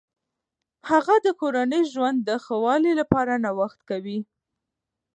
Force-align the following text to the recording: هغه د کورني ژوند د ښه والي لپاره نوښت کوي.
هغه 0.89 1.15
د 1.25 1.27
کورني 1.39 1.81
ژوند 1.93 2.17
د 2.23 2.29
ښه 2.43 2.55
والي 2.63 2.93
لپاره 3.01 3.33
نوښت 3.45 3.79
کوي. 3.89 4.19